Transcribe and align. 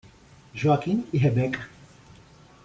Joaquim 0.55 1.05
e 1.13 1.17
Rebeca 1.19 1.69